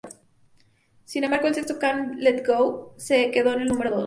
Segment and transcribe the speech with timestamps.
[1.05, 3.99] Sin embargo, el sexto, "Can't Let Go", se quedó en el número dos.